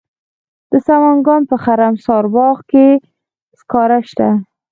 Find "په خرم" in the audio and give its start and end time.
1.49-1.95